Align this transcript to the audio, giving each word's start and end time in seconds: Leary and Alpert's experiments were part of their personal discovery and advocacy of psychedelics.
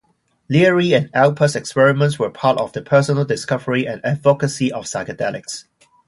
Leary 0.49 0.93
and 0.95 1.11
Alpert's 1.13 1.55
experiments 1.55 2.17
were 2.17 2.31
part 2.31 2.57
of 2.57 2.73
their 2.73 2.81
personal 2.81 3.23
discovery 3.23 3.85
and 3.87 4.03
advocacy 4.03 4.71
of 4.71 4.85
psychedelics. 4.85 5.65